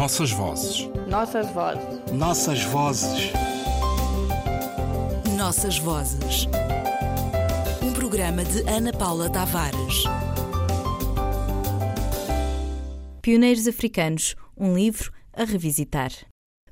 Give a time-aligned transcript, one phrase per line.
[0.00, 0.88] Nossas vozes.
[1.06, 2.10] Nossas vozes.
[2.10, 3.32] Nossas vozes.
[5.36, 6.48] Nossas vozes.
[7.82, 10.04] Um programa de Ana Paula Tavares.
[13.20, 16.10] Pioneiros Africanos, um livro a revisitar.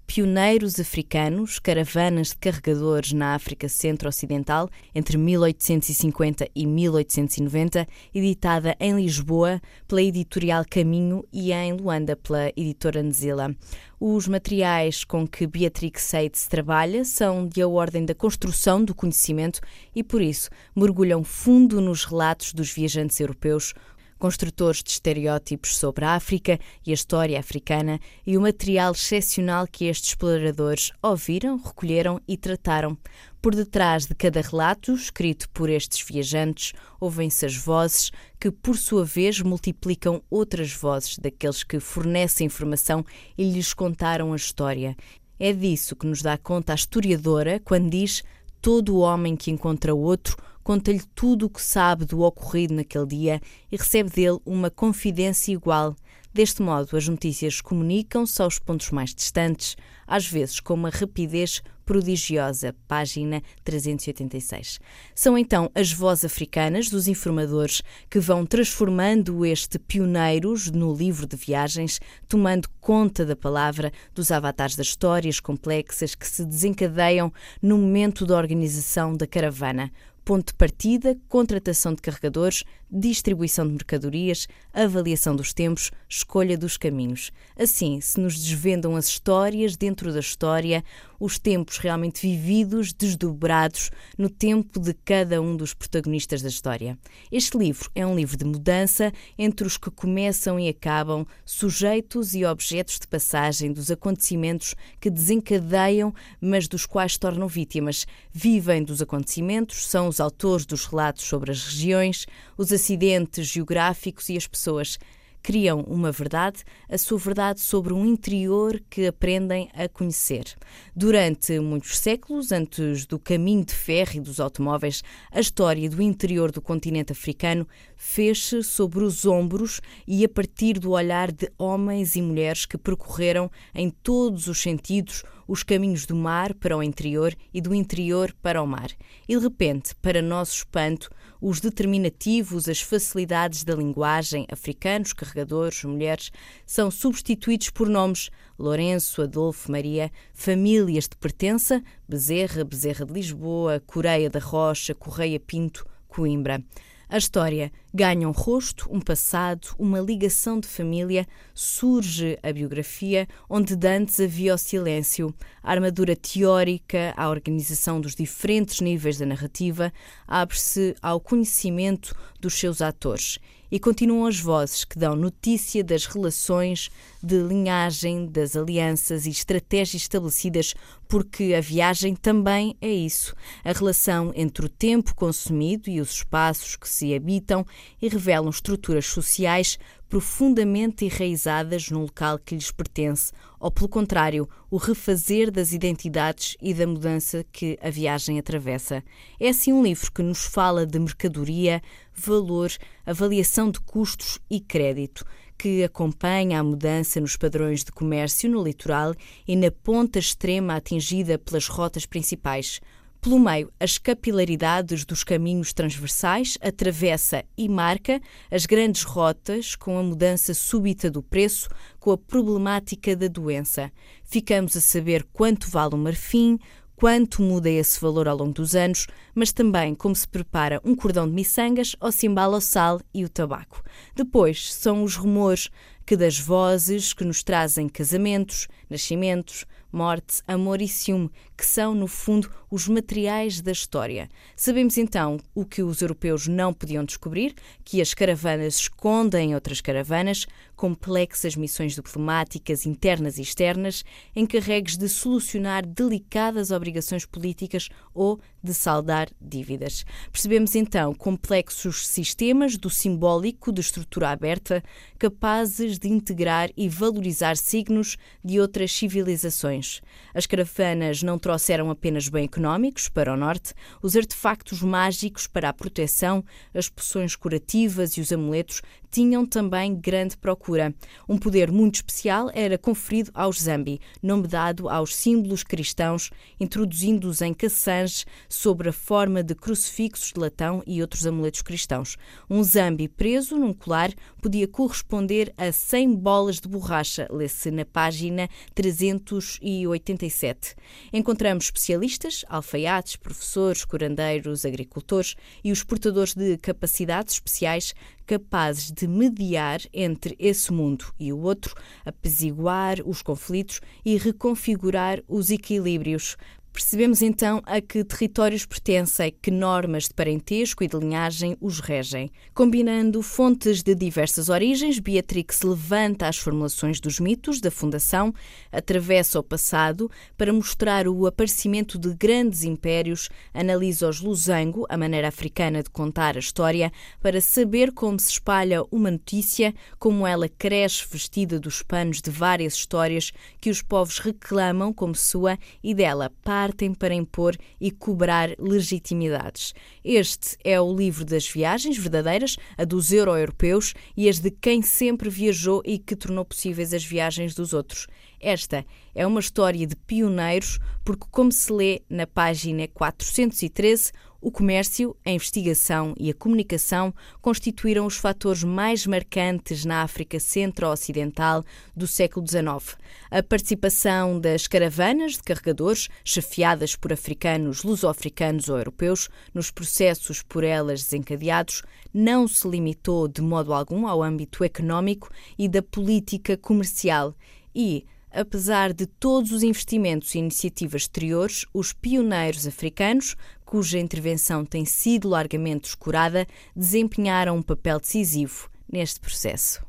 [0.09, 9.61] Pioneiros Africanos, caravanas de carregadores na África Centro-Ocidental entre 1850 e 1890, editada em Lisboa
[9.87, 13.55] pela editorial Caminho e em Luanda pela editora Nzela.
[14.01, 19.61] Os materiais com que Beatrix Seitz trabalha são de a ordem da construção do conhecimento
[19.95, 23.75] e, por isso, mergulham fundo nos relatos dos viajantes europeus,
[24.19, 29.87] construtores de estereótipos sobre a África e a história africana e o material excepcional que
[29.87, 32.99] estes exploradores ouviram, recolheram e trataram.
[33.41, 39.05] Por detrás de cada relato, escrito por estes viajantes, ouvem-se as vozes que, por sua
[39.05, 43.05] vez, multiplicam outras vozes daqueles que fornecem informação
[43.37, 44.97] e lhes contaram a história.
[45.39, 48.25] É disso que nos dá conta a historiadora quando diz:
[48.61, 50.37] todo homem que encontra outro
[50.69, 53.41] conta-lhe tudo o que sabe do ocorrido naquele dia
[53.73, 55.97] e recebe dele uma confidência igual.
[56.31, 62.77] Deste modo, as notícias comunicam-se aos pontos mais distantes, às vezes com uma rapidez prodigiosa.
[62.87, 64.79] Página 386.
[65.15, 67.81] São então as vozes africanas dos informadores
[68.11, 74.77] que vão transformando este pioneiros no livro de viagens, tomando conta da palavra dos avatares
[74.77, 79.91] das histórias complexas que se desencadeiam no momento da organização da caravana
[80.29, 87.31] ponto de partida, contratação de carregadores, distribuição de mercadorias, avaliação dos tempos, escolha dos caminhos.
[87.59, 90.85] Assim, se nos desvendam as histórias dentro da história,
[91.19, 96.99] os tempos realmente vividos, desdobrados no tempo de cada um dos protagonistas da história.
[97.33, 102.45] Este livro é um livro de mudança entre os que começam e acabam, sujeitos e
[102.45, 108.07] objetos de passagem dos acontecimentos que desencadeiam, mas dos quais tornam vítimas.
[108.31, 114.37] Vivem dos acontecimentos, são os autores dos relatos sobre as regiões, os acidentes geográficos e
[114.37, 114.99] as pessoas
[115.43, 120.57] criam uma verdade, a sua verdade sobre um interior que aprendem a conhecer.
[120.95, 126.51] Durante muitos séculos, antes do caminho de ferro e dos automóveis, a história do interior
[126.51, 127.67] do continente africano
[127.97, 133.51] fez-se sobre os ombros e a partir do olhar de homens e mulheres que percorreram
[133.75, 138.63] em todos os sentidos os caminhos do mar para o interior e do interior para
[138.63, 138.91] o mar.
[139.27, 141.11] E de repente, para nosso espanto,
[141.41, 146.31] os determinativos, as facilidades da linguagem, africanos, carregadores, mulheres,
[146.67, 154.29] são substituídos por nomes Lourenço, Adolfo, Maria, famílias de pertença, Bezerra, Bezerra de Lisboa, Coreia
[154.29, 156.63] da Rocha, Correia Pinto, Coimbra.
[157.09, 163.75] A história ganha um rosto, um passado, uma ligação de família, surge a biografia, onde
[163.75, 169.93] dantes havia o silêncio, a armadura teórica, a organização dos diferentes níveis da narrativa,
[170.27, 173.39] abre-se ao conhecimento dos seus atores.
[173.71, 176.91] E continuam as vozes que dão notícia das relações
[177.23, 180.75] de linhagem, das alianças e estratégias estabelecidas,
[181.07, 186.77] porque a viagem também é isso, a relação entre o tempo consumido e os espaços
[186.77, 187.67] que se habitam
[188.01, 189.79] e revelam estruturas sociais
[190.09, 193.31] profundamente enraizadas num local que lhes pertence,
[193.61, 199.05] ou, pelo contrário, o refazer das identidades e da mudança que a viagem atravessa.
[199.39, 201.83] É assim um livro que nos fala de mercadoria,
[202.15, 202.71] valor,
[203.05, 205.25] avaliação de custos e crédito
[205.59, 209.13] que acompanha a mudança nos padrões de comércio no litoral
[209.47, 212.81] e na ponta extrema atingida pelas rotas principais.
[213.21, 220.03] Pelo meio, as capilaridades dos caminhos transversais atravessa e marca as grandes rotas com a
[220.03, 221.69] mudança súbita do preço,
[221.99, 223.91] com a problemática da doença.
[224.25, 226.61] Ficamos a saber quanto vale o marfim,
[226.95, 231.29] quanto muda esse valor ao longo dos anos, mas também como se prepara um cordão
[231.29, 233.83] de miçangas ou se embala o sal e o tabaco.
[234.15, 235.71] Depois são os rumores
[236.05, 242.07] que das vozes que nos trazem casamentos, nascimentos, morte, amor e ciúme, que são, no
[242.07, 244.29] fundo, os materiais da história.
[244.55, 247.55] Sabemos então o que os europeus não podiam descobrir,
[247.85, 250.47] que as caravanas escondem outras caravanas,
[250.77, 254.05] complexas missões diplomáticas internas e externas,
[254.37, 260.05] encarregues de solucionar delicadas obrigações políticas ou de saldar dívidas.
[260.31, 264.83] Percebemos então complexos sistemas do simbólico de estrutura aberta,
[265.19, 270.01] capazes de integrar e valorizar signos de outras civilizações.
[270.33, 275.73] As caravanas não trouxeram apenas bem económicos para o norte, os artefactos mágicos para a
[275.73, 280.95] proteção, as poções curativas e os amuletos tinham também grande procura.
[281.29, 287.55] Um poder muito especial era conferido aos zambi, nome dado aos símbolos cristãos, introduzindo-os em
[287.55, 292.17] caçanges sob a forma de crucifixos de latão e outros amuletos cristãos.
[292.49, 298.49] Um zambi preso num colar podia corresponder a 100 bolas de borracha, lê-se na página
[298.75, 300.75] 387.
[301.13, 307.95] Encontramos especialistas, alfaiates, professores, curandeiros, agricultores e os portadores de capacidades especiais
[308.29, 315.51] capazes de mediar entre esse mundo e o outro, apaziguar os conflitos e reconfigurar os
[315.51, 316.37] equilíbrios,
[316.79, 322.31] Percebemos então a que territórios pertencem, que normas de parentesco e de linhagem os regem.
[322.55, 328.33] Combinando fontes de diversas origens, Beatrix levanta as formulações dos mitos da fundação,
[328.71, 335.27] atravessa o passado para mostrar o aparecimento de grandes impérios, analisa os losango, a maneira
[335.27, 341.05] africana de contar a história, para saber como se espalha uma notícia, como ela cresce
[341.11, 346.68] vestida dos panos de várias histórias que os povos reclamam como sua e dela para
[346.69, 349.73] partem para impor e cobrar legitimidades.
[350.05, 355.31] Este é o livro das viagens verdadeiras, a dos euro-europeus e as de quem sempre
[355.31, 358.07] viajou e que tornou possíveis as viagens dos outros.
[358.39, 358.85] Esta
[359.15, 365.31] é uma história de pioneiros, porque, como se lê na página 413, o comércio, a
[365.31, 371.65] investigação e a comunicação constituíram os fatores mais marcantes na África centro-ocidental
[371.95, 372.97] do século XIX.
[373.31, 380.63] A participação das caravanas de carregadores, chefiadas por africanos, luso-africanos ou europeus, nos processos por
[380.63, 381.83] elas desencadeados,
[382.15, 387.35] não se limitou de modo algum ao âmbito económico e da política comercial
[387.75, 394.85] e, Apesar de todos os investimentos e iniciativas exteriores, os pioneiros africanos, cuja intervenção tem
[394.85, 399.87] sido largamente escurada, desempenharam um papel decisivo neste processo.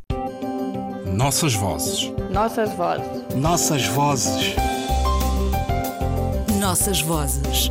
[1.16, 2.12] Nossas vozes.
[2.32, 3.36] Nossas vozes.
[3.36, 4.56] Nossas vozes.
[6.60, 7.70] Nossas vozes.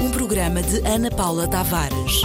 [0.00, 2.22] Um programa de Ana Paula Tavares.